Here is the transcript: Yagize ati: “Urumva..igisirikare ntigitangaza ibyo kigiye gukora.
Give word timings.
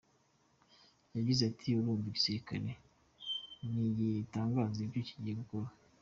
Yagize 1.15 1.41
ati: 1.51 1.67
“Urumva..igisirikare 1.71 2.69
ntigitangaza 3.69 4.79
ibyo 4.85 5.01
kigiye 5.07 5.35
gukora. 5.41 5.69